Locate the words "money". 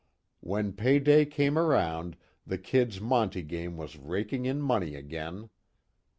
4.59-4.95